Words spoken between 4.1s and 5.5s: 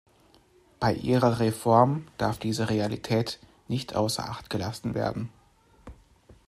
Acht gelassen werden.